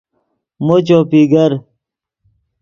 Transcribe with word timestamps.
مو 0.65 0.75
چوپی 0.87 1.21
گر 1.31 1.51